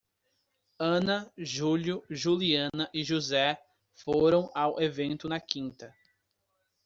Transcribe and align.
Ana, 0.79 1.31
Júlio, 1.37 2.03
Juliana 2.09 2.89
e 2.91 3.03
José 3.03 3.61
foram 3.93 4.49
ao 4.55 4.81
evento 4.81 5.29
na 5.29 5.39
quinta. 5.39 5.95